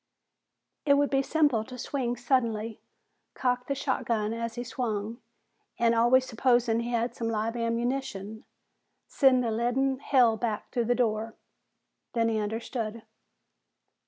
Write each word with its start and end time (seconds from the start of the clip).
It 0.83 0.95
would 0.95 1.11
be 1.11 1.21
simple 1.21 1.63
to 1.63 1.77
swing 1.77 2.15
suddenly, 2.17 2.81
cock 3.35 3.67
the 3.67 3.75
shotgun 3.75 4.33
as 4.33 4.55
he 4.55 4.63
swung 4.63 5.19
and, 5.77 5.93
always 5.93 6.25
supposing 6.25 6.79
he 6.79 6.89
had 6.89 7.13
some 7.13 7.27
live 7.29 7.55
ammunition, 7.55 8.43
send 9.07 9.45
a 9.45 9.51
leaden 9.51 9.99
hail 9.99 10.37
back 10.37 10.71
through 10.71 10.85
the 10.85 10.95
door. 10.95 11.35
Then 12.13 12.29
he 12.29 12.39
understood. 12.39 13.03